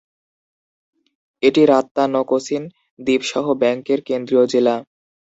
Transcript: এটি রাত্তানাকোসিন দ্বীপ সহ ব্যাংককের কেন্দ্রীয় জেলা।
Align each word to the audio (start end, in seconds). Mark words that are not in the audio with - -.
এটি 1.43 1.61
রাত্তানাকোসিন 1.65 2.63
দ্বীপ 2.99 3.21
সহ 3.31 3.45
ব্যাংককের 3.61 3.99
কেন্দ্রীয় 4.07 4.43
জেলা। 4.53 4.75